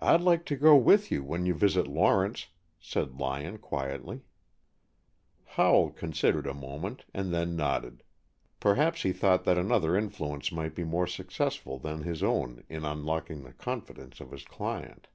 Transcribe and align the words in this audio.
"I'd 0.00 0.22
like 0.22 0.44
to 0.46 0.56
go 0.56 0.74
with 0.74 1.12
you, 1.12 1.22
when 1.22 1.46
you 1.46 1.54
visit 1.54 1.86
Lawrence," 1.86 2.48
said 2.80 3.14
Lyon, 3.20 3.58
quietly. 3.58 4.22
Howell 5.44 5.92
considered 5.92 6.48
a 6.48 6.52
moment, 6.52 7.04
and 7.14 7.32
then 7.32 7.54
nodded. 7.54 8.02
Perhaps 8.58 9.02
he 9.04 9.12
thought 9.12 9.44
that 9.44 9.56
another 9.56 9.96
influence 9.96 10.50
might 10.50 10.74
be 10.74 10.82
more 10.82 11.06
successful 11.06 11.78
than 11.78 12.02
his 12.02 12.24
own 12.24 12.64
in 12.68 12.84
unlocking 12.84 13.44
the 13.44 13.52
confidence 13.52 14.18
of 14.20 14.32
his 14.32 14.44
client. 14.44 15.06